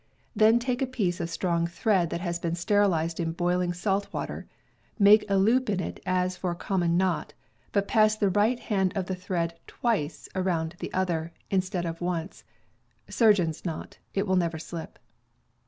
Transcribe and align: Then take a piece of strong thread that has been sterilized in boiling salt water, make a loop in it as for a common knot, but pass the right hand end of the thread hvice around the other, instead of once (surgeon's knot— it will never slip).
Then 0.35 0.57
take 0.57 0.81
a 0.81 0.87
piece 0.87 1.19
of 1.19 1.29
strong 1.29 1.67
thread 1.67 2.09
that 2.09 2.21
has 2.21 2.39
been 2.39 2.55
sterilized 2.55 3.19
in 3.19 3.33
boiling 3.33 3.71
salt 3.71 4.11
water, 4.11 4.47
make 4.97 5.23
a 5.29 5.37
loop 5.37 5.69
in 5.69 5.79
it 5.79 5.99
as 6.07 6.35
for 6.35 6.49
a 6.49 6.55
common 6.55 6.97
knot, 6.97 7.35
but 7.71 7.87
pass 7.87 8.15
the 8.15 8.29
right 8.31 8.59
hand 8.59 8.93
end 8.95 8.97
of 8.97 9.05
the 9.05 9.13
thread 9.15 9.59
hvice 9.67 10.27
around 10.33 10.75
the 10.79 10.91
other, 10.91 11.33
instead 11.51 11.85
of 11.85 12.01
once 12.01 12.43
(surgeon's 13.11 13.63
knot— 13.63 13.99
it 14.15 14.25
will 14.25 14.37
never 14.37 14.57
slip). 14.57 14.97